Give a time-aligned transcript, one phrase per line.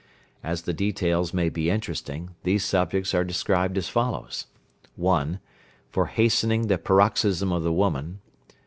[0.43, 4.47] As the details may be interesting, these subjects are described as follows:
[4.95, 5.39] 1.
[5.91, 8.19] For hastening the paroxysm of the woman.